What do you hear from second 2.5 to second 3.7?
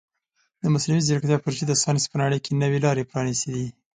نوې لارې پرانیستې دي.